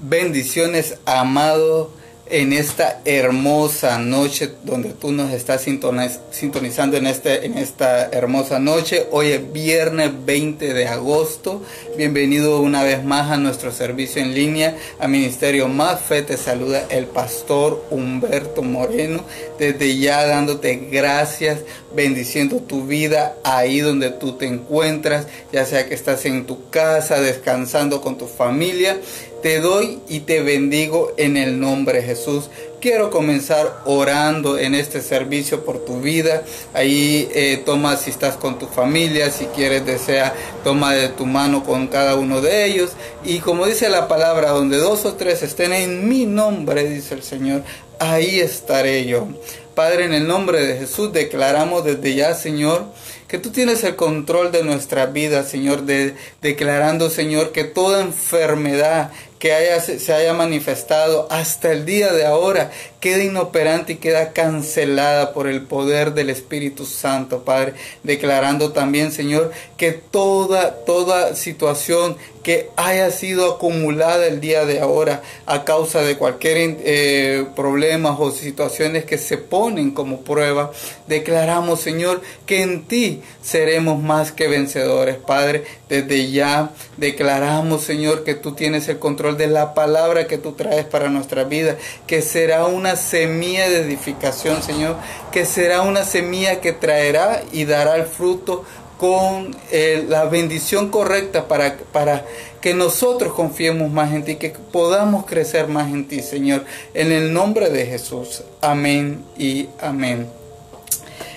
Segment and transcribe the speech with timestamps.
[0.00, 1.90] Bendiciones, amado,
[2.30, 9.06] en esta hermosa noche donde tú nos estás sintonizando en, este, en esta hermosa noche.
[9.10, 11.62] Hoy es viernes 20 de agosto.
[11.96, 16.22] Bienvenido una vez más a nuestro servicio en línea, a Ministerio Más Fe.
[16.22, 19.24] Te saluda el pastor Humberto Moreno.
[19.58, 21.60] Desde ya dándote gracias,
[21.94, 27.20] bendiciendo tu vida ahí donde tú te encuentras, ya sea que estás en tu casa,
[27.20, 28.98] descansando con tu familia
[29.42, 32.50] te doy y te bendigo en el nombre de Jesús.
[32.80, 36.42] Quiero comenzar orando en este servicio por tu vida.
[36.74, 41.64] Ahí eh, toma si estás con tu familia, si quieres, desea, toma de tu mano
[41.64, 42.92] con cada uno de ellos.
[43.24, 47.22] Y como dice la palabra, donde dos o tres estén en mi nombre, dice el
[47.22, 47.62] Señor,
[47.98, 49.28] ahí estaré yo.
[49.74, 52.86] Padre, en el nombre de Jesús declaramos desde ya, Señor,
[53.28, 59.12] que tú tienes el control de nuestra vida, Señor, de, declarando, Señor, que toda enfermedad
[59.38, 65.32] que haya, se haya manifestado hasta el día de ahora queda inoperante y queda cancelada
[65.32, 72.16] por el poder del Espíritu Santo, Padre, declarando también, Señor, que toda, toda situación
[72.48, 78.30] que haya sido acumulada el día de ahora a causa de cualquier eh, problema o
[78.30, 80.72] situaciones que se ponen como prueba,
[81.06, 85.64] declaramos, Señor, que en ti seremos más que vencedores, Padre.
[85.90, 90.86] Desde ya declaramos, Señor, que tú tienes el control de la palabra que tú traes
[90.86, 91.76] para nuestra vida,
[92.06, 94.96] que será una semilla de edificación, Señor,
[95.32, 98.64] que será una semilla que traerá y dará el fruto
[98.98, 102.26] con eh, la bendición correcta para, para
[102.60, 106.64] que nosotros confiemos más en ti, que podamos crecer más en ti, Señor.
[106.94, 108.42] En el nombre de Jesús.
[108.60, 110.28] Amén y amén.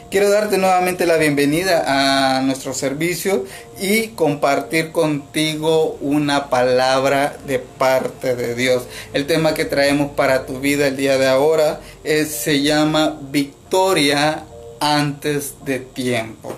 [0.09, 3.45] Quiero darte nuevamente la bienvenida a nuestro servicio
[3.79, 8.83] y compartir contigo una palabra de parte de Dios.
[9.13, 14.43] El tema que traemos para tu vida el día de ahora se llama Victoria
[14.81, 16.57] antes de tiempo.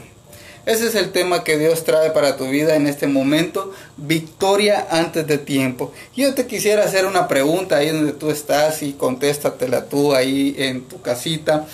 [0.65, 5.27] Ese es el tema que Dios trae para tu vida en este momento, victoria antes
[5.27, 5.91] de tiempo.
[6.15, 10.83] Yo te quisiera hacer una pregunta ahí donde tú estás y contéstatela tú ahí en
[10.83, 11.67] tu casita.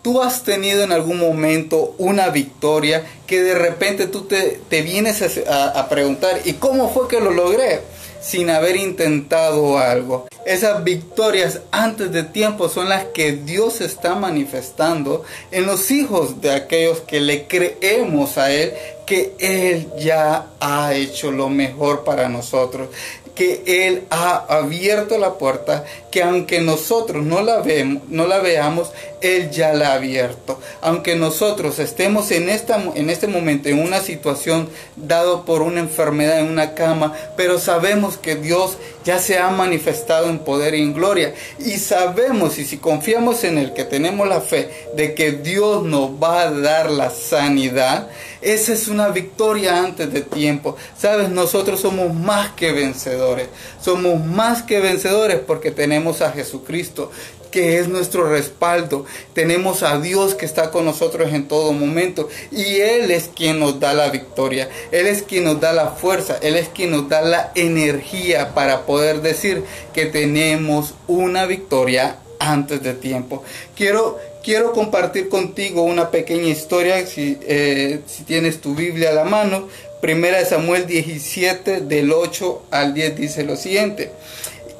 [0.00, 5.68] ¿Tú has tenido en algún momento una victoria que de repente tú te, vienes a,
[5.70, 7.80] a preguntar, ¿y cómo fue que lo logré?
[8.26, 10.26] Sin haber intentado algo.
[10.44, 15.22] Esas victorias antes de tiempo son las que Dios está manifestando
[15.52, 18.72] en los hijos de aquellos que le creemos a Él,
[19.06, 22.88] que Él ya ha hecho lo mejor para nosotros
[23.36, 28.90] que Él ha abierto la puerta, que aunque nosotros no la, vemos, no la veamos,
[29.20, 30.58] Él ya la ha abierto.
[30.80, 36.40] Aunque nosotros estemos en, esta, en este momento en una situación dado por una enfermedad
[36.40, 40.94] en una cama, pero sabemos que Dios ya se ha manifestado en poder y en
[40.94, 41.34] gloria.
[41.58, 46.10] Y sabemos, y si confiamos en Él, que tenemos la fe de que Dios nos
[46.10, 48.08] va a dar la sanidad,
[48.46, 50.76] esa es una victoria antes de tiempo.
[50.96, 53.48] Sabes, nosotros somos más que vencedores.
[53.82, 57.10] Somos más que vencedores porque tenemos a Jesucristo
[57.50, 59.04] que es nuestro respaldo.
[59.32, 63.80] Tenemos a Dios que está con nosotros en todo momento y Él es quien nos
[63.80, 64.68] da la victoria.
[64.92, 66.38] Él es quien nos da la fuerza.
[66.40, 72.80] Él es quien nos da la energía para poder decir que tenemos una victoria antes
[72.80, 73.42] de tiempo.
[73.74, 79.24] Quiero quiero compartir contigo una pequeña historia, si, eh, si tienes tu Biblia a la
[79.24, 79.66] mano.
[80.00, 84.12] Primera de Samuel 17, del 8 al 10 dice lo siguiente.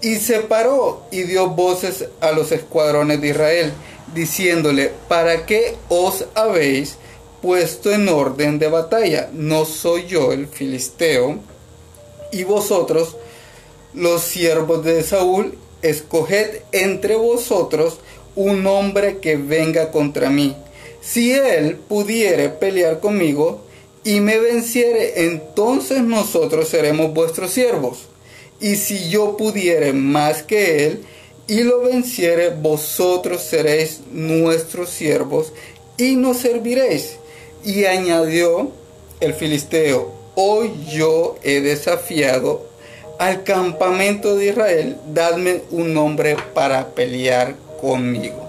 [0.03, 3.72] Y se paró y dio voces a los escuadrones de Israel,
[4.15, 6.98] diciéndole, ¿para qué os habéis
[7.43, 9.31] puesto en orden de batalla?
[9.33, 11.41] No soy yo el filisteo,
[12.31, 13.16] y vosotros,
[13.94, 17.98] los siervos de Saúl, escoged entre vosotros
[18.36, 20.54] un hombre que venga contra mí.
[21.00, 23.62] Si él pudiere pelear conmigo
[24.04, 28.08] y me venciere, entonces nosotros seremos vuestros siervos.
[28.60, 31.04] Y si yo pudiere más que él
[31.48, 35.53] y lo venciere, vosotros seréis nuestros siervos
[35.97, 37.16] y nos serviréis.
[37.65, 38.71] Y añadió
[39.21, 42.66] el filisteo, hoy yo he desafiado
[43.18, 48.49] al campamento de Israel, dadme un hombre para pelear conmigo.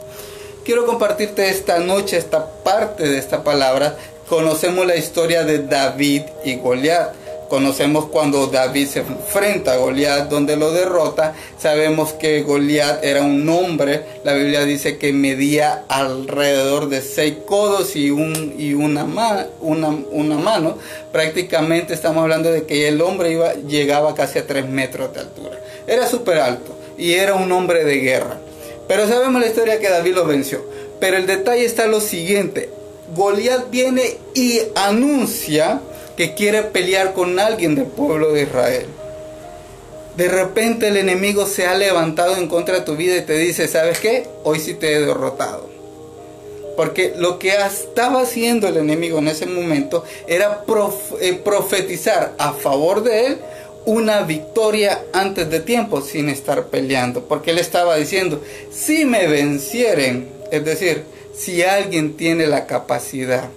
[0.68, 3.96] Quiero compartirte esta noche esta parte de esta palabra.
[4.28, 7.14] Conocemos la historia de David y Goliat.
[7.48, 11.34] Conocemos cuando David se enfrenta a Goliat, donde lo derrota.
[11.58, 14.04] Sabemos que Goliat era un hombre.
[14.26, 20.78] La Biblia dice que medía alrededor de seis codos y, un, y una, mano.
[21.14, 25.58] Prácticamente estamos hablando de que el hombre iba, llegaba casi a tres metros de altura.
[25.88, 28.38] Era súper alto y era un hombre de guerra.
[28.88, 30.64] Pero sabemos la historia que David lo venció.
[31.00, 32.70] Pero el detalle está lo siguiente.
[33.16, 35.82] Goliat viene y anuncia
[36.16, 38.86] que quiere pelear con alguien del pueblo de Israel.
[40.18, 43.68] De repente el enemigo se ha levantado en contra de tu vida y te dice,
[43.68, 44.28] ¿sabes qué?
[44.44, 45.70] Hoy sí te he derrotado.
[46.76, 50.64] Porque lo que estaba haciendo el enemigo en ese momento era
[51.22, 53.38] eh, profetizar a favor de él
[53.88, 57.24] una victoria antes de tiempo sin estar peleando.
[57.24, 63.50] Porque él estaba diciendo, si me vencieren, es decir, si alguien tiene la capacidad,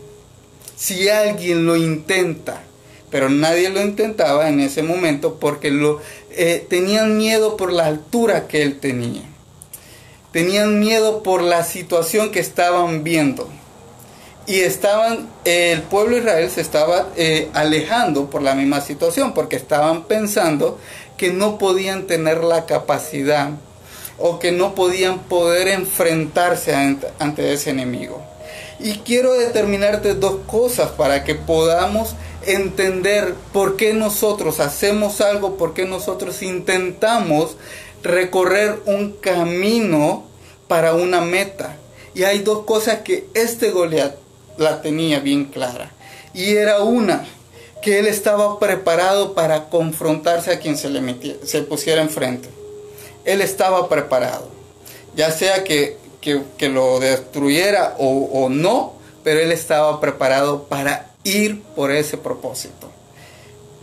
[0.77, 2.62] si alguien lo intenta,
[3.11, 6.00] pero nadie lo intentaba en ese momento porque lo
[6.31, 9.23] eh, tenían miedo por la altura que él tenía.
[10.31, 13.50] Tenían miedo por la situación que estaban viendo.
[14.47, 20.05] Y estaban, el pueblo Israel se estaba eh, alejando por la misma situación, porque estaban
[20.05, 20.79] pensando
[21.17, 23.51] que no podían tener la capacidad
[24.19, 28.23] o que no podían poder enfrentarse ante ese enemigo.
[28.79, 32.15] Y quiero determinarte dos cosas para que podamos
[32.47, 37.57] entender por qué nosotros hacemos algo, por qué nosotros intentamos
[38.03, 40.25] recorrer un camino
[40.69, 41.77] para una meta.
[42.15, 44.15] Y hay dos cosas que este Goliat
[44.58, 45.91] la tenía bien clara.
[46.32, 47.25] Y era una,
[47.82, 51.00] que él estaba preparado para confrontarse a quien se le
[51.44, 52.49] se pusiera enfrente.
[53.25, 54.49] Él estaba preparado.
[55.17, 55.99] Ya sea que,
[56.61, 58.94] lo destruyera o, o no,
[59.25, 62.91] pero él estaba preparado para ir por ese propósito.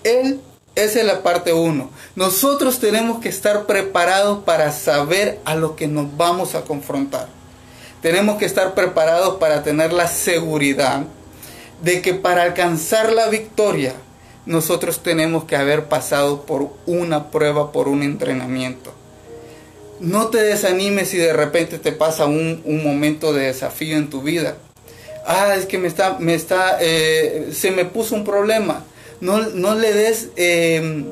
[0.04, 0.40] Él,
[0.76, 1.90] esa es la parte uno.
[2.16, 7.37] Nosotros tenemos que estar preparados para saber a lo que nos vamos a confrontar.
[8.02, 11.04] Tenemos que estar preparados para tener la seguridad
[11.82, 13.94] de que para alcanzar la victoria,
[14.46, 18.94] nosotros tenemos que haber pasado por una prueba, por un entrenamiento.
[20.00, 24.22] No te desanimes si de repente te pasa un, un momento de desafío en tu
[24.22, 24.58] vida
[25.28, 28.84] ah, es que me está, me está, eh, se me puso un problema.
[29.20, 31.06] No, no le des em,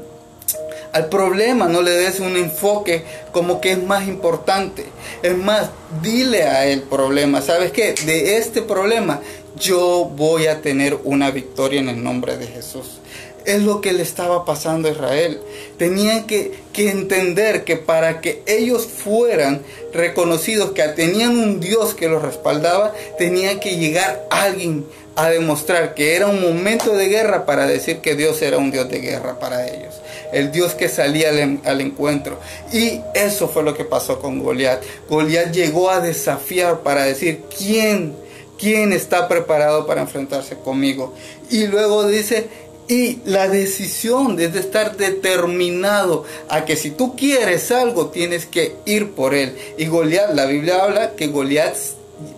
[0.95, 3.03] al problema, no le des un enfoque
[3.33, 4.86] como que es más importante.
[5.24, 5.69] Es más,
[6.01, 7.95] dile a el problema, ¿sabes qué?
[8.06, 9.19] De este problema
[9.59, 13.01] yo voy a tener una victoria en el nombre de Jesús.
[13.45, 15.42] Es lo que le estaba pasando a Israel.
[15.77, 19.63] Tenían que, entender que para que ellos fueran
[19.94, 26.15] reconocidos, que tenían un Dios que los respaldaba, tenía que llegar alguien a demostrar que
[26.15, 29.67] era un momento de guerra para decir que Dios era un Dios de guerra para
[29.67, 29.95] ellos.
[30.33, 32.39] El Dios que salía al, encuentro.
[32.73, 34.83] Y eso fue lo que pasó con Goliat.
[35.09, 38.13] Goliat llegó a desafiar para decir quién,
[38.59, 41.13] quién está preparado para enfrentarse conmigo.
[41.50, 42.50] Y luego dice,
[42.89, 48.75] y la decisión es de estar determinado a que si tú quieres algo, tienes que
[48.85, 49.56] ir por él.
[49.77, 51.75] Y Goliat, la Biblia habla que Goliat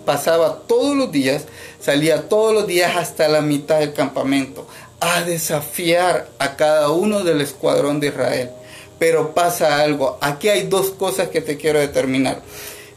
[0.06, 1.46] pasaba todos los días,
[1.88, 4.68] salía todos los días hasta la mitad del campamento
[5.00, 8.50] a desafiar a cada uno del escuadrón de Israel.
[9.00, 10.18] Pero pasa algo.
[10.20, 12.42] Aquí hay dos cosas que te quiero determinar.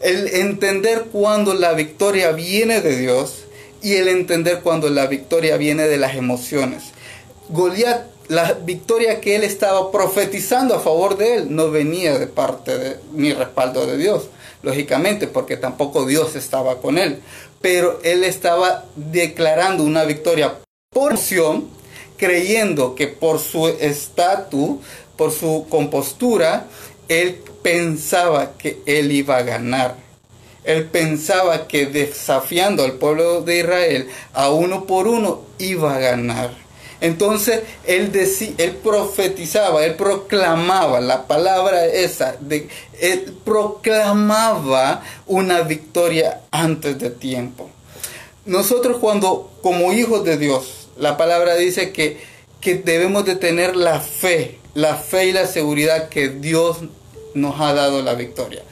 [0.00, 3.44] El entender cuando la victoria viene de Dios
[3.80, 6.82] y el entender cuando la victoria viene de las emociones.
[7.48, 12.78] Goliat, la victoria que él estaba profetizando a favor de él, no venía de parte
[12.78, 14.28] de respaldo de Dios,
[14.62, 17.20] lógicamente, porque tampoco Dios estaba con él.
[17.60, 20.54] Pero él estaba declarando una victoria
[20.92, 21.68] por opción,
[22.16, 24.78] creyendo que por su estatus,
[25.16, 26.66] por su compostura,
[27.08, 29.96] él pensaba que él iba a ganar.
[30.62, 36.69] Él pensaba que desafiando al pueblo de Israel a uno por uno iba a ganar.
[37.00, 38.10] Entonces él,
[38.58, 42.36] él profetizaba, él proclamaba la palabra esa,
[43.00, 47.70] él proclamaba una victoria antes de tiempo.
[48.44, 52.18] Nosotros cuando como hijos de Dios, la palabra dice que,
[52.60, 56.78] que debemos de tener la fe, la fe y la seguridad que Dios
[57.34, 58.62] nos ha dado la victoria.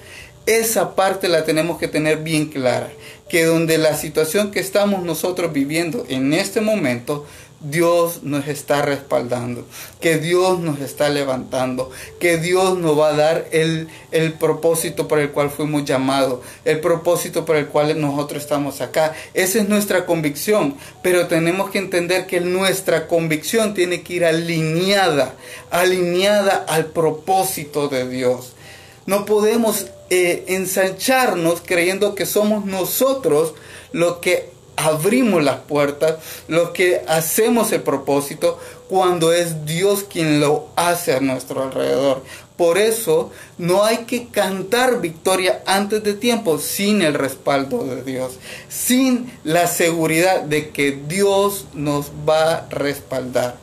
[0.46, 2.90] Esa parte la tenemos que tener bien clara,
[3.28, 7.26] que donde la situación que estamos nosotros viviendo en este momento,
[7.60, 9.66] Dios nos está respaldando,
[10.00, 15.18] que Dios nos está levantando, que Dios nos va a dar el, el, propósito por
[15.18, 19.12] el cual fuimos llamados, el propósito por el cual nosotros estamos acá.
[19.34, 25.34] Esa es nuestra convicción, pero tenemos que entender que nuestra convicción tiene que ir alineada,
[25.70, 28.52] alineada al propósito de Dios.
[29.06, 33.54] No podemos eh, ensancharnos creyendo que somos nosotros
[33.90, 36.16] lo que abrimos las puertas,
[36.46, 38.58] los que hacemos el propósito,
[38.88, 42.22] cuando es Dios quien lo hace a nuestro alrededor.
[42.56, 48.38] Por eso no hay que cantar victoria antes de tiempo sin el respaldo de Dios,
[48.68, 53.56] sin la seguridad de que Dios nos va a respaldar.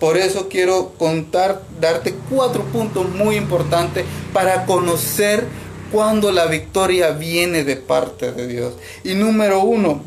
[0.00, 5.46] Por eso quiero contar, darte cuatro puntos muy importantes para conocer
[5.92, 8.74] cuando la victoria viene de parte de Dios.
[9.04, 10.02] Y número uno,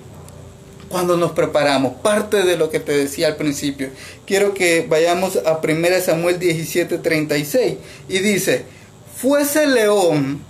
[0.90, 3.90] cuando nos preparamos, parte de lo que te decía al principio.
[4.26, 7.76] Quiero que vayamos a 1 Samuel 17, 36
[8.10, 8.66] y dice,
[9.16, 10.42] fuese león,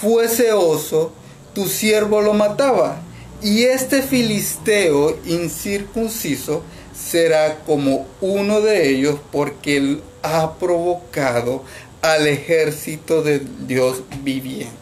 [0.00, 1.12] fuese oso,
[1.54, 3.02] tu siervo lo mataba,
[3.42, 6.62] y este filisteo incircunciso
[6.94, 11.64] será como uno de ellos porque él ha provocado
[12.02, 14.81] al ejército de Dios viviente.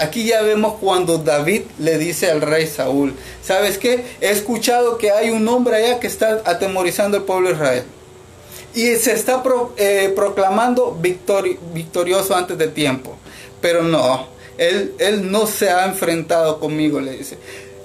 [0.00, 4.02] Aquí ya vemos cuando David le dice al rey Saúl, ¿sabes qué?
[4.22, 7.84] He escuchado que hay un hombre allá que está atemorizando al pueblo de Israel.
[8.74, 9.42] Y se está
[9.76, 13.14] eh, proclamando victorioso antes de tiempo.
[13.60, 14.26] Pero no,
[14.56, 17.36] él, él no se ha enfrentado conmigo, le dice.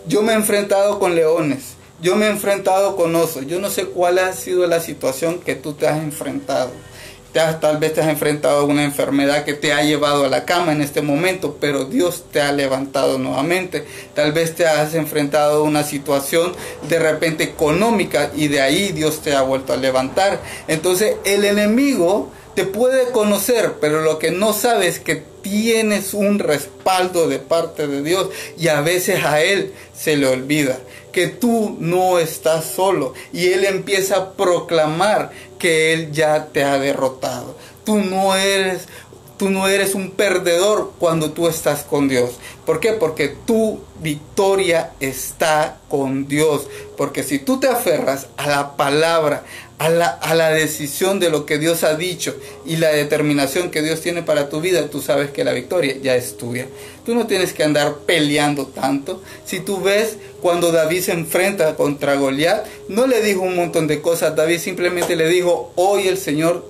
[0.08, 3.46] Yo me he enfrentado con leones, yo me he enfrentado con osos.
[3.46, 6.72] Yo no sé cuál ha sido la situación que tú te has enfrentado
[7.36, 10.72] tal vez te has enfrentado a una enfermedad que te ha llevado a la cama
[10.72, 13.86] en este momento, pero Dios te ha levantado nuevamente.
[14.14, 16.54] Tal vez te has enfrentado a una situación
[16.88, 20.40] de repente económica y de ahí Dios te ha vuelto a levantar.
[20.70, 26.40] Entonces el enemigo te puede conocer, pero lo que no sabes es que tienes un
[26.40, 30.80] respaldo de parte de Dios y a veces a Él se le olvida
[31.16, 36.78] que tú no estás solo y Él empieza a proclamar que Él ya te ha
[36.78, 37.56] derrotado.
[37.86, 38.90] Tú no eres
[39.38, 42.32] tú no eres un perdedor cuando tú estás con Dios.
[42.66, 42.92] ¿Por qué?
[42.92, 46.68] Porque tu victoria está con Dios.
[46.98, 49.44] Porque si tú te aferras a la palabra,
[49.78, 53.82] a la, a la, decisión de lo que Dios ha dicho y la determinación que
[53.82, 56.68] Dios tiene para tu vida, tú sabes que la victoria ya es tuya.
[57.06, 59.22] Tú no tienes que andar peleando tanto.
[59.46, 64.02] Si tú ves cuando David se enfrenta contra Goliat, no le dijo un montón de
[64.02, 64.36] cosas.
[64.36, 66.66] David simplemente le dijo, hoy el Señor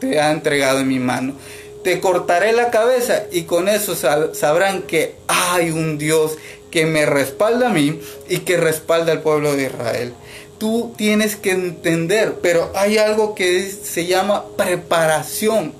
[0.00, 1.34] te ha entregado en mi mano
[1.82, 3.96] te cortaré la cabeza y con eso
[4.34, 6.36] sabrán que hay un Dios
[6.70, 10.12] que me respalda a mí y que respalda al pueblo de Israel.
[10.58, 15.72] Tú tienes que entender, pero hay algo que se llama preparación.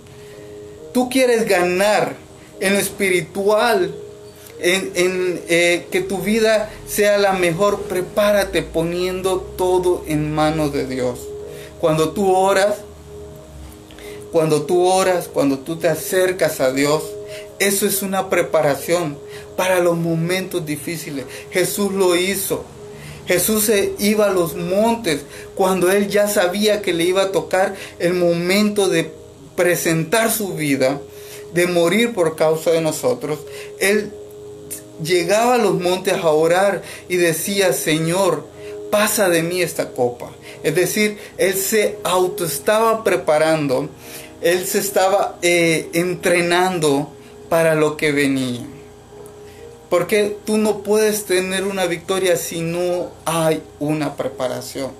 [0.95, 2.15] Tú quieres ganar
[2.61, 3.95] en lo espiritual,
[4.61, 11.21] en, eh, que tu vida sea la mejor, prepárate poniendo todo en manos de Dios.
[11.81, 12.77] Cuando tú oras,
[14.33, 17.03] cuando tú oras, cuando tú te acercas a Dios,
[17.59, 19.17] eso es una preparación
[19.57, 21.25] para los momentos difíciles.
[21.51, 22.65] Jesús lo hizo.
[23.27, 25.21] Jesús se iba a los montes
[25.55, 29.13] cuando él ya sabía que le iba a tocar el momento de
[29.55, 30.99] presentar su vida,
[31.53, 33.39] de morir por causa de nosotros.
[33.81, 34.13] Él
[35.03, 38.47] llegaba a los montes a orar y decía, Señor,
[38.91, 40.31] pasa de mí esta copa.
[40.63, 43.89] Es decir, él se auto estaba preparando,
[44.43, 47.11] él se estaba eh, entrenando
[47.49, 48.67] para lo que venía.
[49.89, 54.91] Porque tú no puedes tener una victoria si no hay una preparación.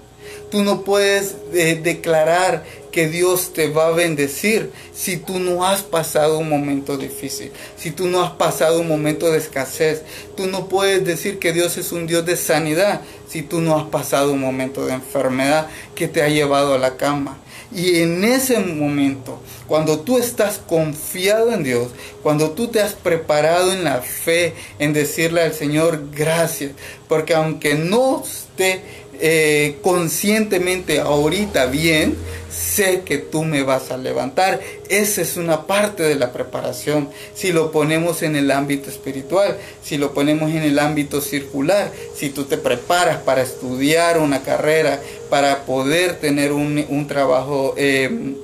[0.51, 5.83] Tú no puedes eh, declarar que Dios te va a bendecir si tú no has
[5.83, 10.03] pasado un momento difícil, si tú no has pasado un momento de escasez.
[10.37, 13.87] Tú no puedes decir que Dios es un Dios de sanidad si tú no has
[13.89, 17.39] pasado un momento de enfermedad que te ha llevado a la cama.
[17.71, 21.89] Y en ese momento, cuando tú estás confiado en Dios,
[22.23, 26.73] cuando tú te has preparado en la fe, en decirle al Señor gracias,
[27.09, 28.81] porque aunque no esté
[29.21, 32.17] eh, conscientemente ahorita bien,
[32.51, 34.61] sé que tú me vas a levantar.
[34.89, 37.09] Esa es una parte de la preparación.
[37.35, 42.31] Si lo ponemos en el ámbito espiritual, si lo ponemos en el ámbito circular, si
[42.31, 48.35] tú te preparas para estudiar una carrera, para poder tener un, trabajo eh,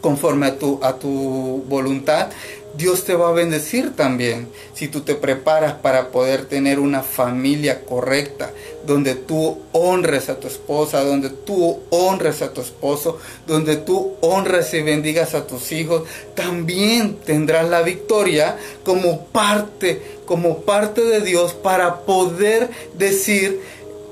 [0.00, 2.30] conforme a tu, a tu voluntad,
[2.78, 7.84] Dios te va a bendecir también si tú te preparas para poder tener una familia
[7.84, 8.52] correcta,
[8.86, 13.18] donde tú honres a tu esposa, donde tú honres a tu esposo,
[13.48, 16.04] donde tú honres y bendigas a tus hijos,
[16.36, 23.60] también tendrás la victoria como parte, como parte de Dios para poder decir,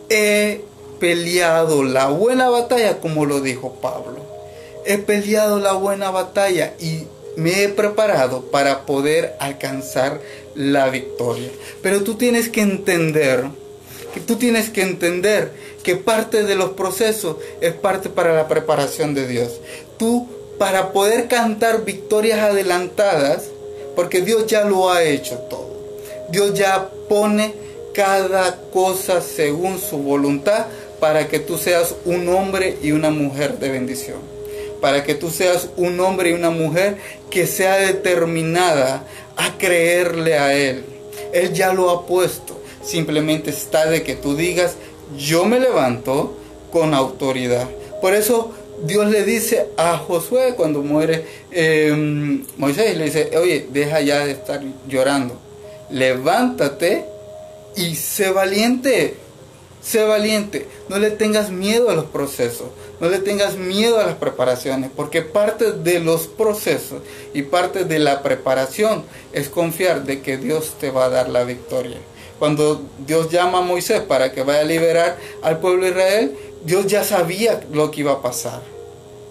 [0.08, 0.64] he
[0.98, 4.26] peleado la buena batalla, como lo dijo Pablo.
[4.84, 7.04] He peleado la buena batalla y
[7.36, 10.20] me he preparado para poder alcanzar
[10.54, 11.50] la victoria.
[11.82, 13.44] Pero tú tienes que entender
[14.16, 15.52] que tú tienes que entender
[15.82, 19.60] que parte de los procesos es parte para la preparación de Dios.
[19.98, 20.26] Tú,
[20.58, 23.50] para poder cantar victorias adelantadas,
[23.94, 25.98] porque Dios ya lo ha hecho todo.
[26.30, 27.54] Dios ya pone
[27.92, 30.64] cada cosa según su voluntad
[30.98, 34.35] para que tú seas un hombre y una mujer de bendición.
[34.86, 39.04] Para que tú seas un hombre y una mujer que sea determinada
[39.36, 40.84] a creerle a Él.
[41.32, 42.62] Él ya lo ha puesto.
[42.84, 44.76] Simplemente está de que tú digas,
[45.18, 46.36] yo me levanto
[46.70, 47.68] con autoridad.
[48.00, 54.00] Por eso Dios le dice a Josué cuando muere em, Moisés, le dice, oye, deja
[54.02, 55.36] ya de estar llorando.
[55.90, 57.06] Levántate
[57.74, 59.16] y sé valiente.
[59.82, 60.68] Sé valiente.
[60.88, 62.68] No le tengas miedo a los procesos.
[63.00, 64.90] No le tengas miedo a las preparaciones.
[64.94, 67.02] Porque parte de los procesos
[67.34, 71.44] y parte de la preparación es confiar de que Dios te va a dar la
[71.44, 71.98] victoria.
[72.38, 76.86] Cuando Dios llama a Moisés para que vaya a liberar al pueblo de Israel, Dios
[76.86, 78.60] ya sabía lo que iba a pasar.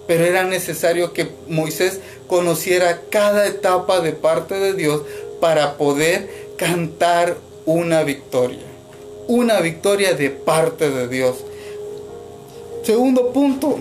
[0.08, 5.02] Pero era necesario que Moisés conociera cada etapa de parte de Dios
[5.40, 8.60] para poder cantar una victoria.
[9.28, 11.38] Una victoria de parte de Dios.
[12.86, 13.80] Segundo punto,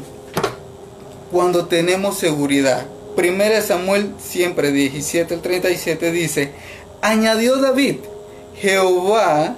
[1.31, 2.87] cuando tenemos seguridad.
[3.15, 6.53] Primera Samuel siempre 17 al 37 dice,
[7.03, 7.97] añadió David,
[8.57, 9.57] Jehová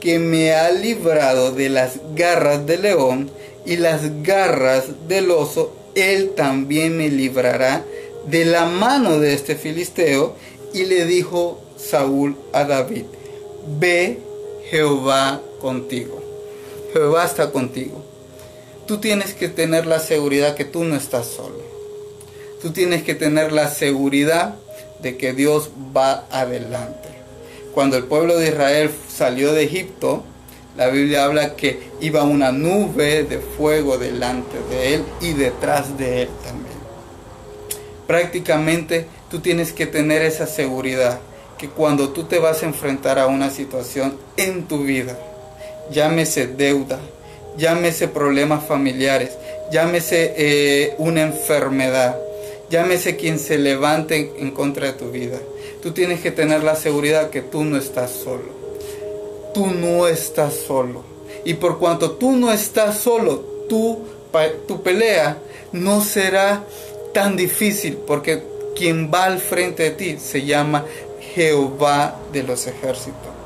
[0.00, 3.30] que me ha librado de las garras del león
[3.64, 7.84] y las garras del oso, él también me librará
[8.26, 10.34] de la mano de este filisteo.
[10.72, 13.04] Y le dijo Saúl a David,
[13.78, 14.18] ve
[14.70, 16.20] Jehová contigo.
[16.92, 18.07] Jehová está contigo.
[18.88, 21.60] Tú tienes que tener la seguridad que tú no estás solo.
[22.62, 24.54] Tú tienes que tener la seguridad
[25.02, 27.10] de que Dios va adelante.
[27.74, 30.24] Cuando el pueblo de Israel salió de Egipto,
[30.74, 36.22] la Biblia habla que iba una nube de fuego delante de él y detrás de
[36.22, 36.78] él también.
[38.06, 41.20] Prácticamente tú tienes que tener esa seguridad
[41.58, 45.18] que cuando tú te vas a enfrentar a una situación en tu vida,
[45.90, 46.98] llámese deuda,
[47.58, 49.32] llámese problemas familiares,
[49.70, 52.16] llámese eh, una enfermedad,
[52.70, 55.38] llámese quien se levante en contra de tu vida,
[55.82, 58.56] tú tienes que tener la seguridad que tú no estás solo.
[59.52, 61.02] Tú no estás solo.
[61.44, 65.38] Y por cuanto tú no estás solo, tu pelea
[65.72, 66.64] no será
[67.12, 68.42] tan difícil porque
[68.76, 70.84] quien va al frente de ti se llama
[71.34, 73.37] Jehová de los ejércitos.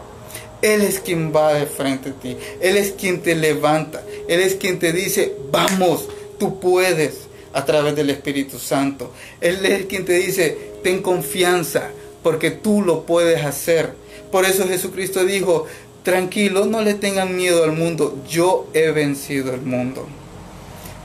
[0.62, 2.36] Él es quien va de frente a ti.
[2.60, 4.02] Él es quien te levanta.
[4.28, 9.12] Él es quien te dice, vamos, tú puedes a través del Espíritu Santo.
[9.40, 11.90] Él es quien te dice, ten confianza,
[12.22, 13.92] porque tú lo puedes hacer.
[14.30, 15.66] Por eso Jesucristo dijo,
[16.02, 20.06] tranquilo, no le tengan miedo al mundo, yo he vencido el mundo.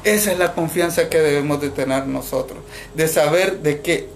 [0.03, 2.59] Esa es la confianza que debemos de tener nosotros,
[2.95, 4.07] de saber de que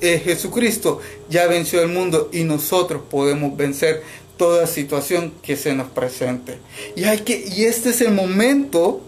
[0.00, 4.02] eh, Jesucristo ya venció el mundo y nosotros podemos vencer
[4.36, 6.58] toda situación que se nos presente.
[6.96, 9.00] Y hay que y este es el momento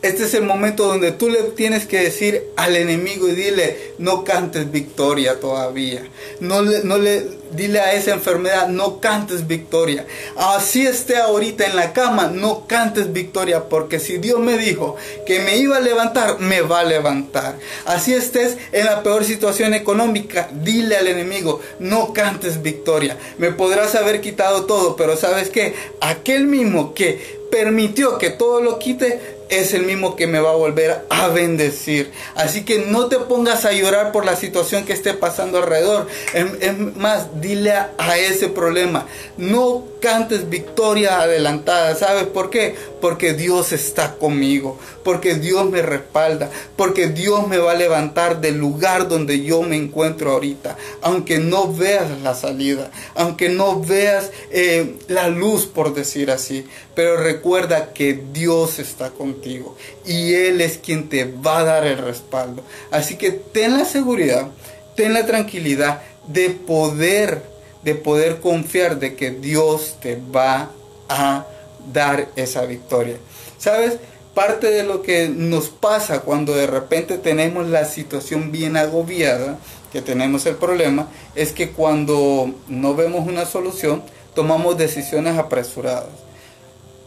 [0.00, 4.22] este es el momento donde tú le tienes que decir al enemigo y dile, no
[4.22, 6.04] cantes victoria todavía.
[6.38, 10.06] No le, no le, dile a esa enfermedad, no cantes victoria.
[10.36, 15.40] Así esté ahorita en la cama, no cantes victoria, porque si Dios me dijo que
[15.40, 17.58] me iba a levantar, me va a levantar.
[17.84, 23.16] Así estés en la peor situación económica, dile al enemigo, no cantes victoria.
[23.38, 28.78] Me podrás haber quitado todo, pero sabes que aquel mismo que permitió que todo lo
[28.78, 32.10] quite, es el mismo que me va a volver a bendecir.
[32.34, 36.06] Así que no te pongas a llorar por la situación que esté pasando alrededor.
[36.34, 39.06] Es más, dile a, ese problema,
[39.36, 41.94] no cantes victoria adelantada.
[41.94, 42.74] ¿Sabes por qué?
[43.00, 48.58] Porque Dios está conmigo, porque Dios me respalda, porque Dios me va a levantar del
[48.58, 50.76] lugar donde yo me encuentro ahorita.
[51.00, 56.66] Aunque no veas la salida, aunque no veas eh, la luz, por decir así.
[56.98, 61.96] Pero recuerda que Dios está contigo y Él es quien te va a dar el
[61.96, 62.64] respaldo.
[62.90, 64.48] Así que ten la seguridad,
[64.96, 67.40] ten la tranquilidad de poder,
[67.84, 70.72] de poder confiar de que Dios te va
[71.08, 71.46] a
[71.92, 73.18] dar esa victoria.
[73.58, 73.98] ¿Sabes?
[74.34, 79.56] Parte de lo que nos pasa cuando de repente tenemos la situación bien agobiada,
[79.92, 84.02] que tenemos el problema, es que cuando no vemos una solución,
[84.34, 86.26] tomamos decisiones apresuradas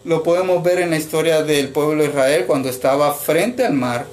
[0.03, 4.05] lo podemos ver en la historia del pueblo de Israel cuando estaba frente al mar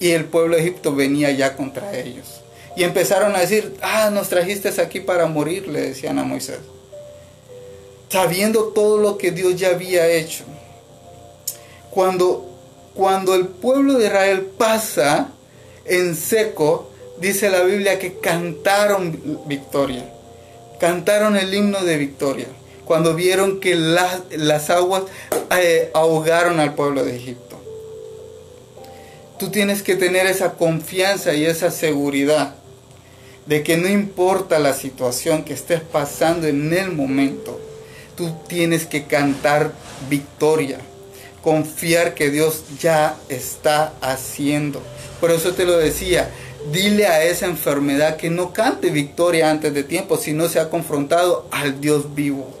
[0.00, 2.40] y el pueblo de Egipto venía ya contra ellos.
[2.76, 6.58] Y empezaron a decir, ah, nos trajiste aquí para morir, le decían a Moisés.
[8.08, 10.44] sabiendo todo lo que Dios ya había hecho.
[11.90, 12.48] Cuando,
[12.94, 15.32] cuando el pueblo de Israel pasa
[15.84, 20.10] en seco, dice la Biblia que cantaron victoria,
[20.80, 22.46] cantaron el himno de victoria,
[22.88, 25.02] cuando vieron que las, aguas
[25.60, 27.60] eh, ahogaron al pueblo de Egipto.
[29.38, 32.54] Tú tienes que tener esa confianza y esa seguridad
[33.44, 37.60] de que no importa la situación que estés pasando en el momento,
[38.16, 39.72] tú tienes que cantar
[40.08, 40.78] victoria,
[41.42, 44.80] confiar que Dios ya está haciendo.
[45.20, 46.30] Por eso te lo decía,
[46.72, 50.70] dile a esa enfermedad que no cante victoria antes de tiempo, si no se ha
[50.70, 52.58] confrontado al Dios vivo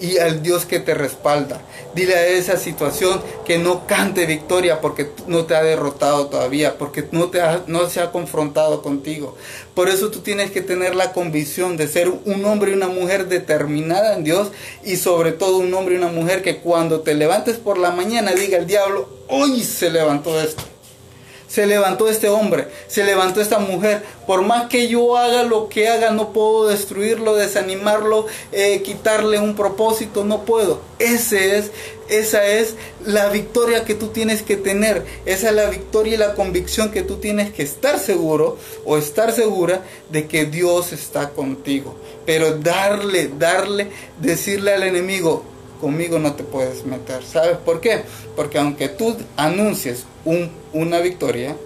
[0.00, 1.60] y al Dios que te respalda.
[1.94, 7.04] Dile a esa situación que no cante victoria porque no te ha derrotado todavía, porque
[7.12, 9.36] no, te no se ha confrontado contigo.
[9.74, 13.28] Por eso tú tienes que tener la convicción de ser un hombre y una mujer
[13.28, 14.48] determinada en Dios
[14.84, 18.32] y sobre todo un hombre y una mujer que cuando te levantes por la mañana
[18.32, 20.67] diga el diablo, hoy se levantó esto
[21.48, 24.02] se levantó este hombre, se levantó esta mujer.
[24.26, 29.56] Por más que yo haga lo que haga, no puedo destruirlo, desanimarlo, eh, quitarle un
[29.56, 30.80] propósito, no puedo.
[30.98, 31.70] Ese es,
[32.10, 35.04] esa es la victoria que tú tienes que tener.
[35.24, 39.32] Esa es la victoria y la convicción que tú tienes que estar seguro o estar
[39.32, 41.96] segura de que Dios está contigo.
[42.26, 43.88] Pero darle, darle,
[44.20, 45.44] decirle al enemigo,
[45.80, 47.24] conmigo no te puedes meter.
[47.24, 48.02] ¿Sabes por qué?
[48.36, 50.04] Porque aunque tú anuncies
[50.72, 51.56] una victoria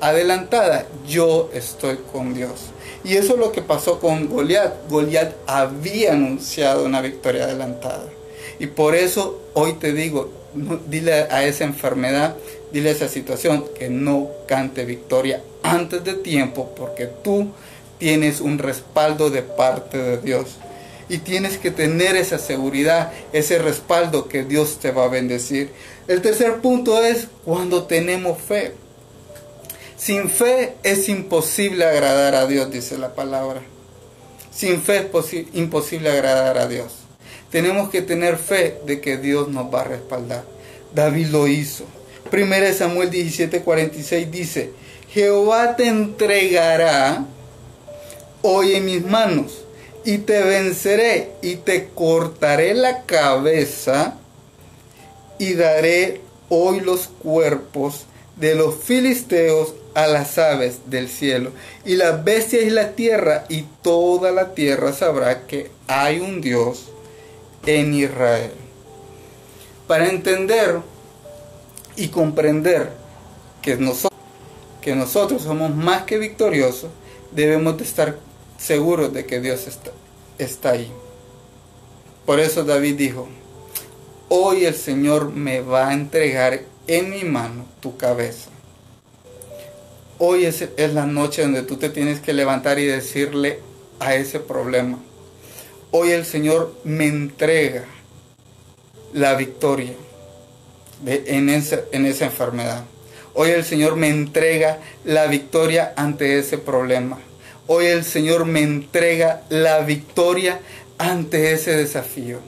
[0.00, 2.70] adelantada, yo estoy con Dios.
[3.04, 4.88] Y eso es lo que pasó con Goliat.
[4.88, 8.06] Goliat había anunciado una victoria adelantada.
[8.58, 10.30] Y por eso hoy te digo,
[10.88, 12.36] dile a esa enfermedad,
[12.72, 17.48] dile a esa situación que no cante victoria antes de tiempo, porque tú
[17.98, 20.56] tienes un respaldo de parte de Dios
[21.12, 25.68] y tienes que tener esa seguridad, ese respaldo que Dios te va a bendecir.
[26.08, 28.72] El tercer punto es cuando tenemos fe.
[29.98, 33.60] Sin fe es imposible agradar a Dios, dice la palabra.
[34.50, 36.94] Sin fe es imposible agradar a Dios.
[37.50, 40.44] Tenemos que tener fe de que Dios nos va a respaldar.
[40.94, 41.84] David lo hizo.
[42.32, 44.70] 1 Samuel 17:46 dice,
[45.10, 47.26] Jehová te entregará
[48.40, 49.61] hoy en mis manos
[50.04, 54.18] y te venceré y te cortaré la cabeza
[55.38, 61.50] y daré hoy los cuerpos de los filisteos a las aves del cielo
[61.84, 66.90] y las bestias y la tierra y toda la tierra sabrá que hay un Dios
[67.66, 68.52] en Israel.
[69.86, 70.80] Para entender
[71.96, 72.90] y comprender
[73.60, 74.20] que nosotros,
[74.80, 76.90] que nosotros somos más que victoriosos,
[77.30, 78.16] debemos de estar
[78.62, 79.90] seguros de que Dios está,
[80.38, 80.90] está ahí.
[82.24, 83.28] Por eso David dijo,
[84.28, 88.50] hoy el Señor me va a entregar en mi mano tu cabeza.
[90.18, 93.58] Hoy es, es, la noche donde tú te tienes que levantar y decirle
[93.98, 94.98] a ese problema.
[95.90, 97.84] Hoy el Señor me entrega
[99.12, 99.94] la victoria
[101.04, 102.84] en, en esa enfermedad.
[103.34, 107.18] Hoy el Señor me entrega la victoria ante ese problema.
[107.74, 110.60] Hoy el Señor me entrega la victoria
[110.98, 112.40] ante ese desafío.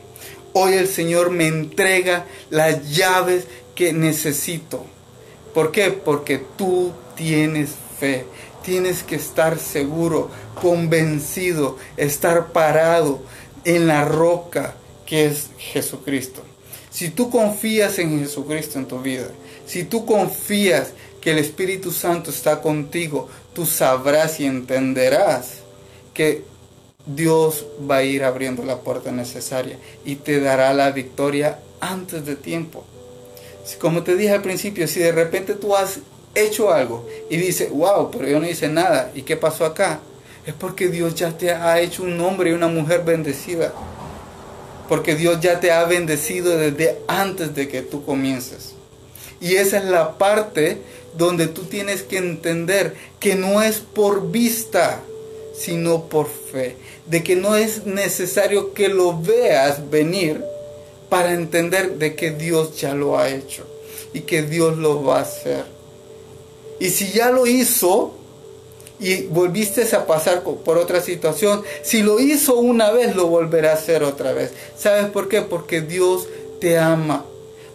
[0.53, 4.85] Hoy el Señor me entrega las llaves que necesito.
[5.55, 5.93] ¿Por qué?
[5.93, 8.27] Porque tú tienes fe.
[8.63, 13.23] Tienes que estar seguro, convencido, estar parado
[13.65, 14.75] en la roca
[15.07, 16.43] que es Jesucristo.
[16.91, 19.29] Si tú confías en Jesucristo en tu vida,
[19.65, 25.59] si tú confías que el Espíritu Santo está contigo, tú sabrás y entenderás
[26.13, 26.45] que
[27.07, 32.37] Dios va a ir abriendo la puerta necesaria y te dará la victoria antes de
[32.37, 32.85] tiempo.
[33.81, 36.01] Como te dije al principio, si de repente tú has
[36.35, 40.01] hecho algo y dices, wow, pero yo no hice nada, ¿y qué pasó acá?
[40.47, 43.73] Es porque Dios ya te ha hecho un hombre y una mujer bendecida.
[44.89, 48.75] Porque Dios ya te ha bendecido desde antes de que tú comiences.
[49.41, 50.83] Y esa es la parte
[51.17, 55.01] donde tú tienes que entender que no es por vista,
[55.57, 56.77] sino por fe.
[57.07, 60.43] De que no es necesario que lo veas venir
[61.09, 63.65] para entender de que Dios ya lo ha hecho
[64.13, 65.65] y que Dios lo va a hacer.
[66.81, 68.15] Y si ya lo hizo
[68.99, 73.75] y volviste a pasar por otra situación, si lo hizo una vez, lo volverá a
[73.75, 74.53] hacer otra vez.
[74.77, 75.43] ¿Sabes por qué?
[75.43, 76.27] Porque Dios
[76.61, 77.25] te ama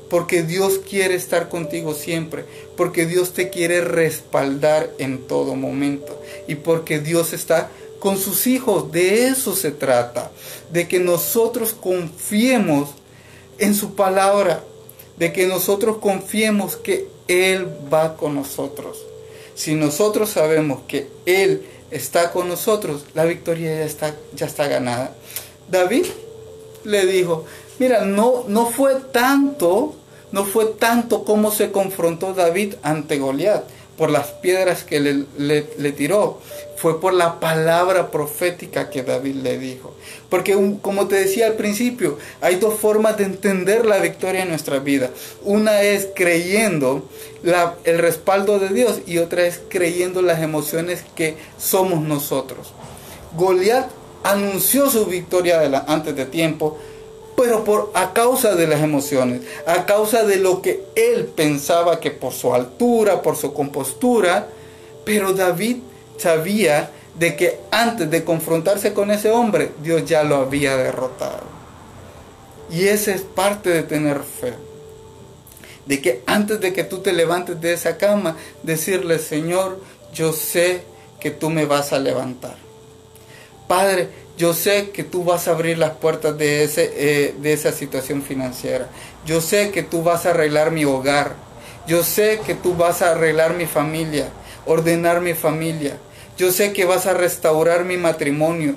[0.10, 2.46] porque Dios quiere estar contigo siempre,
[2.76, 7.70] porque Dios te quiere respaldar en todo momento y porque Dios está
[8.00, 8.92] con sus hijos.
[8.92, 10.32] De eso se trata,
[10.72, 12.90] de que nosotros confiemos
[13.60, 14.64] en su palabra,
[15.18, 19.06] de que nosotros confiemos que Él va con nosotros.
[19.54, 25.14] Si nosotros sabemos que Él está con nosotros, la victoria ya está, ya está ganada.
[25.70, 26.06] David
[26.84, 27.46] le dijo,
[27.78, 29.96] mira, no, no fue tanto,
[30.32, 33.64] no fue tanto como se confrontó David ante Goliat
[34.00, 36.40] por las piedras que le, le, tiró,
[36.78, 39.94] fue por la palabra profética que David le dijo.
[40.30, 44.80] Porque como te decía al principio, hay dos formas de entender la victoria en nuestra
[44.80, 45.10] vida.
[45.44, 47.10] Una es creyendo
[47.84, 52.72] el respaldo de Dios y otra es creyendo las emociones que somos nosotros.
[53.36, 53.90] Goliat
[54.24, 56.78] anunció su victoria antes de tiempo,
[57.40, 62.12] pero por a causa de las emociones, a causa de lo que él pensaba que
[62.12, 64.50] por su altura, por su compostura,
[65.06, 65.78] pero David
[66.18, 71.44] sabía de que antes de confrontarse con ese hombre, Dios ya lo había derrotado.
[72.70, 74.56] Y esa es parte de tener fe.
[75.86, 79.80] De que antes de que tú te levantes de esa cama, decirle, Señor,
[80.14, 80.82] yo sé
[81.22, 82.58] que tú me vas a levantar.
[83.70, 87.74] Padre, yo sé que tú vas a abrir las puertas de, ese, eh, de esa
[87.74, 88.88] situación financiera.
[89.26, 91.36] Yo sé que tú vas a arreglar mi hogar.
[91.88, 94.30] Yo sé que tú vas a arreglar mi familia,
[94.66, 95.98] ordenar mi familia.
[96.38, 98.76] Yo sé que vas a restaurar mi matrimonio.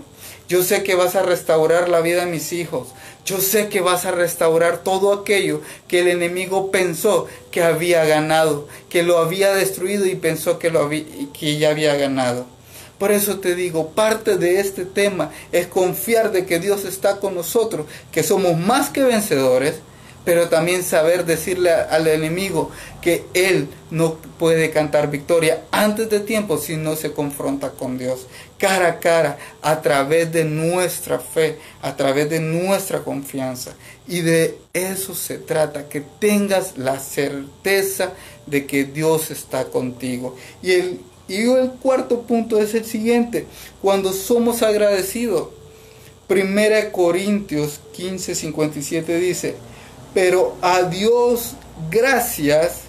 [0.48, 2.88] Yo sé que vas a restaurar la vida de mis hijos.
[3.24, 8.66] Yo sé que vas a restaurar todo aquello que el enemigo pensó que había ganado,
[8.88, 12.46] que lo había destruido y pensó que, lo había, que ya había ganado.
[13.02, 17.34] Por eso te digo, parte de este tema es confiar de que Dios está con
[17.34, 19.74] nosotros, que somos más que vencedores,
[20.24, 26.58] pero también saber decirle al enemigo que él no puede cantar victoria antes de tiempo
[26.58, 31.96] si no se confronta con Dios, cara a cara, a través de nuestra fe, a
[31.96, 33.72] través de nuestra confianza.
[34.06, 38.12] Y de eso se trata, que tengas la certeza
[38.46, 40.36] de que Dios está contigo.
[40.62, 43.46] Y el y el cuarto punto es el siguiente,
[43.80, 45.48] cuando somos agradecidos.
[46.26, 49.56] Primera Corintios 15, 57 dice,
[50.14, 51.54] pero a Dios
[51.90, 52.82] gracias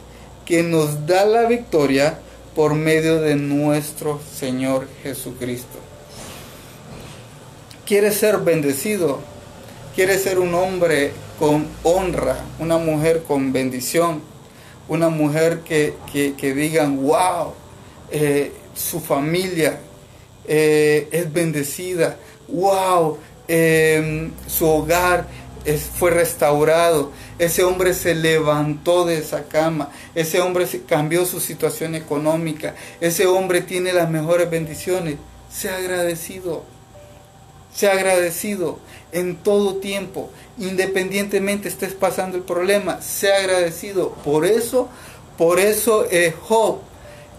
[0.45, 2.19] que nos da la victoria
[2.55, 5.79] por medio de nuestro Señor Jesucristo.
[7.85, 9.19] ¿Quieres ser bendecido?
[9.95, 12.37] ¿Quieres ser un hombre con honra?
[12.59, 14.21] ¿Una mujer con bendición?
[14.87, 17.53] ¿Una mujer que, que, que digan, wow,
[18.11, 19.79] eh, su familia
[20.47, 25.27] eh, es bendecida, wow, em, su hogar
[25.97, 32.75] fue restaurado, ese hombre se levantó de esa cama, ese hombre cambió su situación económica,
[32.99, 35.15] ese hombre tiene las mejores bendiciones,
[35.49, 36.63] sea agradecido,
[37.73, 38.79] sea agradecido
[39.13, 44.11] en todo tiempo, independientemente estés pasando el problema, sea agradecido.
[44.25, 44.89] Por eso,
[45.37, 46.79] por eso eh, Job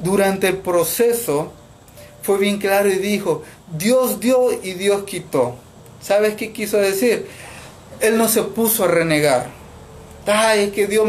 [0.00, 1.52] durante el proceso
[2.22, 3.42] fue bien claro y dijo,
[3.76, 5.57] Dios dio y Dios quitó.
[6.00, 7.26] ¿Sabes qué quiso decir?
[8.00, 9.50] Él no se puso a renegar.
[10.26, 11.07] Ay, que Dios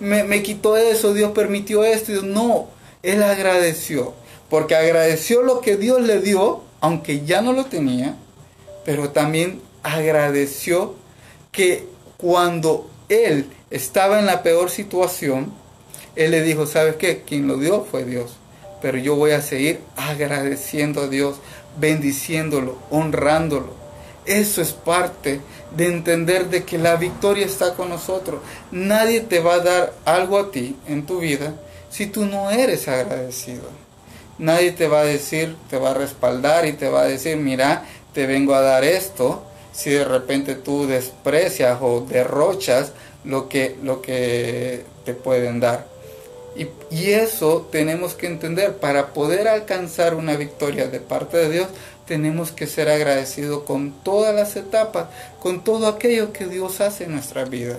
[0.00, 2.12] me, quitó eso, Dios permitió esto.
[2.22, 2.68] No,
[3.02, 4.14] él agradeció.
[4.48, 8.16] Porque agradeció lo que Dios le dio, aunque ya no lo tenía,
[8.84, 10.94] pero también agradeció
[11.52, 11.86] que
[12.16, 15.52] cuando él estaba en la peor situación,
[16.16, 17.22] él le dijo, ¿sabes qué?
[17.22, 18.36] Quien lo dio fue Dios.
[18.82, 21.36] Pero yo voy a seguir agradeciendo a Dios,
[21.78, 23.74] bendiciéndolo, honrándolo.
[24.24, 25.40] Eso es parte
[25.76, 28.40] de entender de que la victoria está con nosotros.
[28.72, 31.54] Nadie te va a dar algo a ti en tu vida
[31.90, 33.62] si tú no eres agradecido.
[34.38, 37.84] Nadie te va a decir, te va a respaldar y te va a decir, mira,
[38.12, 39.42] te vengo a dar esto.
[39.72, 42.92] Si de repente tú desprecias o derrochas
[43.24, 45.95] lo que, lo que te pueden dar.
[46.56, 51.68] Y, eso tenemos que entender, para poder alcanzar una victoria de parte de Dios,
[52.06, 55.08] tenemos que ser agradecidos con todas las etapas,
[55.40, 57.78] con todo aquello que Dios hace en nuestra vida.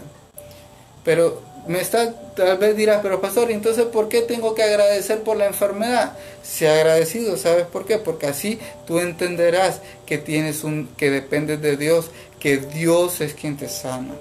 [1.03, 5.37] Pero me está, tal vez dirás, pero pastor, entonces ¿por qué tengo que agradecer por
[5.37, 6.13] la enfermedad?
[6.43, 7.97] Sea agradecido, ¿sabes por qué?
[7.97, 13.57] Porque así tú entenderás que tienes un, que dependes de Dios, que Dios es quien
[13.57, 14.13] te sana.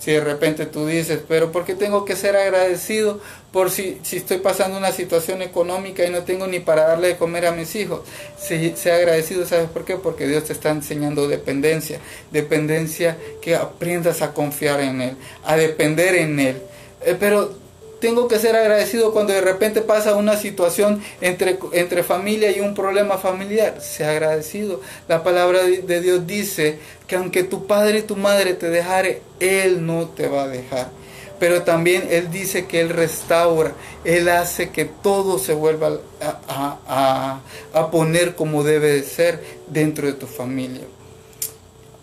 [0.00, 3.20] Si de repente tú dices, pero ¿por qué tengo que ser agradecido
[3.52, 7.16] por si, si estoy pasando una situación económica y no tengo ni para darle de
[7.16, 8.00] comer a mis hijos?
[8.38, 9.96] Sea agradecido, ¿sabes por qué?
[9.96, 12.00] Porque Dios te está enseñando dependencia.
[12.30, 16.62] Dependencia que aprendas a confiar en Él, a depender en Él.
[17.02, 17.52] Eh, pero
[18.00, 22.74] tengo que ser agradecido cuando de repente pasa una situación entre, entre familia y un
[22.74, 23.80] problema familiar.
[23.80, 24.80] Sea agradecido.
[25.06, 29.86] La palabra de Dios dice que aunque tu padre y tu madre te dejare, Él
[29.86, 30.88] no te va a dejar.
[31.38, 33.72] Pero también Él dice que Él restaura,
[34.04, 37.40] Él hace que todo se vuelva a,
[37.72, 40.82] a poner como debe de ser dentro de tu familia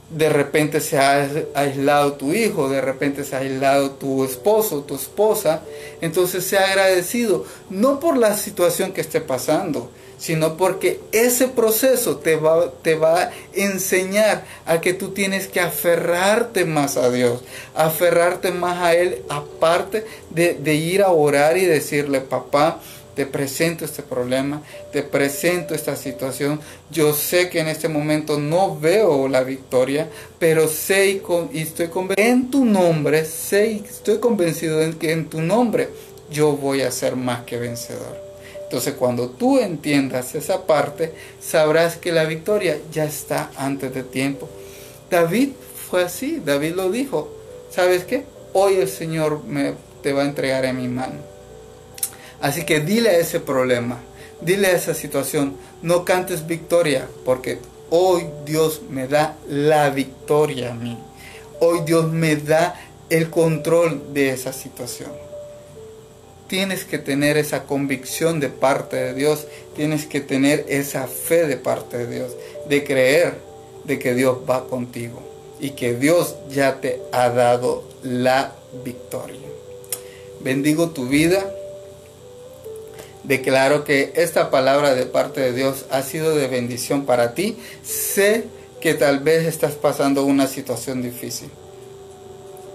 [0.10, 4.96] de repente se ha aislado tu hijo, de repente se ha aislado tu esposo, tu
[4.96, 5.62] esposa,
[6.02, 12.38] entonces sea agradecido, no por la situación que esté pasando, sino porque ese proceso te
[12.38, 17.44] va, te va a enseñar a que tú tienes que aferrarte más a Dios,
[17.76, 22.80] aferrarte más a Él, aparte de, de ir a orar y decirle, papá,
[23.18, 26.62] te presento este problema, te presento esta situación.
[26.92, 32.30] Yo sé que en este momento no veo la victoria, pero sé y, estoy convencido
[32.30, 35.90] en tu nombre, sé y estoy convencido en que en tu nombre
[36.30, 38.22] yo voy a ser más que vencedor.
[38.62, 44.48] Entonces cuando tú entiendas esa parte, sabrás que la victoria ya está antes de tiempo.
[45.10, 45.54] David
[45.90, 47.34] fue así, David lo dijo.
[47.72, 48.26] ¿Sabes qué?
[48.54, 51.37] Hoy el Señor me, te va a entregar en mi mano
[52.42, 54.00] Así que dile a ese problema,
[54.42, 60.76] dile a esa situación, no cantes victoria, porque hoy Dios me da la victoria a
[60.76, 60.98] mí.
[61.60, 62.76] Hoy Dios me da
[63.10, 65.12] el control de esa situación.
[66.48, 71.58] Tienes que tener esa convicción de parte de Dios, tienes que tener esa fe de
[71.58, 72.32] parte de Dios,
[72.70, 73.34] de creer
[73.84, 75.22] de que Dios va contigo
[75.60, 78.54] y que Dios ya te ha dado la
[78.86, 79.48] victoria.
[80.42, 81.52] Bendigo tu vida
[83.28, 87.58] Declaro que esta palabra de parte de Dios ha sido de bendición para ti.
[87.84, 88.46] Sé
[88.80, 91.50] que tal vez estás pasando una situación difícil.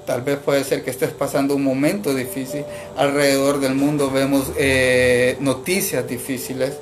[0.04, 2.64] Tal vez puede ser que estés pasando un momento difícil.
[2.98, 6.74] Alrededor del mundo vemos eh, noticias difíciles,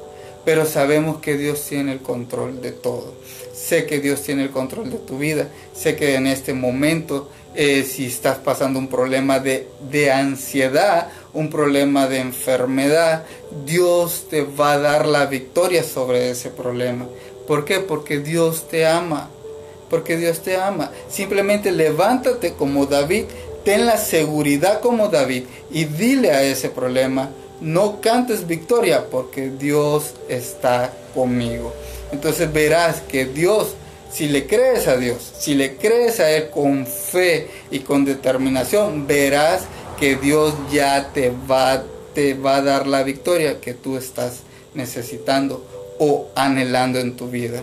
[0.44, 3.14] pero sabemos que Dios tiene el control de todo.
[3.54, 5.48] Sé que Dios tiene el control de tu vida.
[5.74, 11.50] Sé que en este momento, eh, si estás pasando un problema de, de ansiedad un
[11.50, 13.24] problema de enfermedad,
[13.64, 17.06] Dios te va a dar la victoria sobre ese problema.
[17.46, 17.80] ¿Por qué?
[17.80, 19.30] Porque Dios te ama.
[19.88, 20.90] Porque Dios te ama.
[21.08, 23.24] Simplemente levántate como David,
[23.64, 30.14] ten la seguridad como David y dile a ese problema, no cantes victoria porque Dios
[30.28, 31.74] está conmigo.
[32.12, 33.74] Entonces verás que Dios
[34.12, 39.06] si le crees a Dios, si le crees a Él con fe y con determinación,
[39.06, 39.62] verás
[40.00, 41.84] que Dios ya te va,
[42.14, 44.40] te va a dar la victoria que tú estás
[44.72, 45.62] necesitando
[45.98, 47.62] o anhelando en tu vida.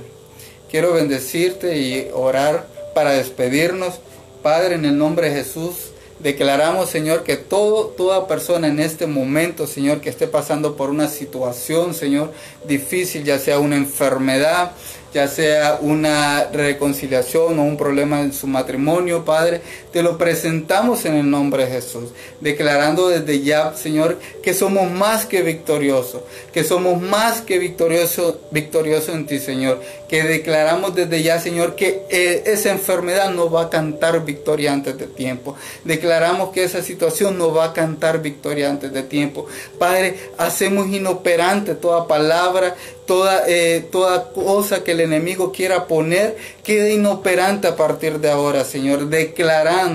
[0.69, 3.95] Quiero bendecirte y orar para despedirnos.
[4.43, 5.76] Padre, en el nombre de Jesús,
[6.19, 11.08] declaramos, Señor, que todo, toda persona en este momento, Señor, que esté pasando por una
[11.08, 12.32] situación, Señor,
[12.67, 14.73] difícil, ya sea una enfermedad,
[15.13, 19.62] ya sea una reconciliación o un problema en su matrimonio, Padre,
[19.97, 25.25] te lo presentamos en el nombre de Jesús, declarando desde ya, Señor, que somos más
[25.25, 26.21] que victoriosos,
[26.53, 32.03] que somos más que victoriosos victorioso en ti, Señor, que declaramos desde ya, Señor, que
[32.12, 35.55] eh, esa enfermedad no va a cantar victoria antes de tiempo.
[35.83, 39.47] Declaramos que esa situación no va a cantar victoria antes de tiempo.
[39.79, 42.75] Padre, hacemos inoperante toda palabra
[43.07, 48.63] toda, eh, toda cosa que el enemigo quiera poner quede inoperante a partir de ahora,
[48.63, 49.87] Señor, declarando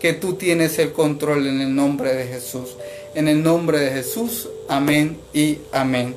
[0.00, 2.76] que tú tienes el control en el nombre de Jesús.
[3.14, 6.14] En el nombre de Jesús, amén y amén.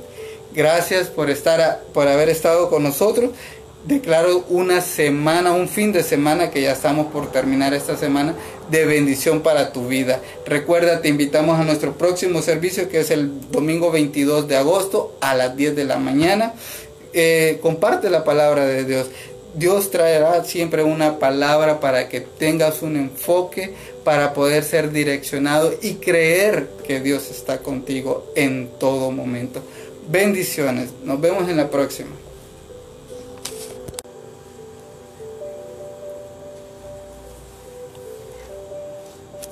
[0.53, 3.31] Gracias por estar, por haber estado con nosotros.
[3.85, 8.33] Declaro una semana, un fin de semana que ya estamos por terminar esta semana
[8.71, 10.21] de bendición para tu vida.
[10.45, 15.35] Recuerda, te invitamos a nuestro próximo servicio que es el domingo 22 de agosto a
[15.35, 16.53] las 10 de la mañana.
[17.11, 19.07] Eh, comparte la palabra de Dios.
[19.53, 25.95] Dios traerá siempre una palabra para que tengas un enfoque, para poder ser direccionado y
[25.95, 29.61] creer que Dios está contigo en todo momento.
[30.09, 30.89] Bendiciones.
[31.03, 32.09] Nos vemos en la próxima.